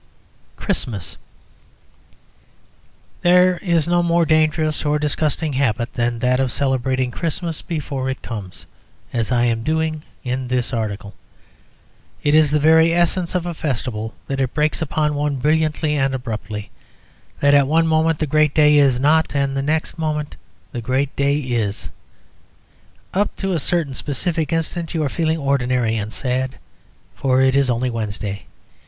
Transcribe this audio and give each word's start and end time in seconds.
CHRISTMAS 0.55 1.15
There 3.21 3.59
is 3.59 3.87
no 3.87 4.01
more 4.01 4.25
dangerous 4.25 4.83
or 4.83 4.97
disgusting 4.97 5.53
habit 5.53 5.93
than 5.93 6.17
that 6.17 6.39
of 6.39 6.51
celebrating 6.51 7.11
Christmas 7.11 7.61
before 7.61 8.09
it 8.09 8.23
comes, 8.23 8.65
as 9.13 9.31
I 9.31 9.43
am 9.43 9.61
doing 9.61 10.01
in 10.23 10.47
this 10.47 10.73
article. 10.73 11.13
It 12.23 12.33
is 12.33 12.49
the 12.49 12.59
very 12.59 12.91
essence 12.91 13.35
of 13.35 13.45
a 13.45 13.53
festival 13.53 14.15
that 14.25 14.39
it 14.41 14.55
breaks 14.55 14.81
upon 14.81 15.13
one 15.13 15.35
brilliantly 15.35 15.93
and 15.95 16.15
abruptly, 16.15 16.71
that 17.39 17.53
at 17.53 17.67
one 17.67 17.85
moment 17.85 18.17
the 18.17 18.25
great 18.25 18.55
day 18.55 18.77
is 18.79 18.99
not 18.99 19.35
and 19.35 19.55
the 19.55 19.61
next 19.61 19.99
moment 19.99 20.35
the 20.71 20.81
great 20.81 21.15
day 21.15 21.37
is. 21.37 21.89
Up 23.13 23.35
to 23.35 23.51
a 23.51 23.59
certain 23.59 23.93
specific 23.93 24.51
instant 24.51 24.95
you 24.95 25.03
are 25.03 25.09
feeling 25.09 25.37
ordinary 25.37 25.95
and 25.95 26.11
sad; 26.11 26.55
for 27.13 27.39
it 27.39 27.55
is 27.55 27.69
only 27.69 27.91
Wednesday. 27.91 28.45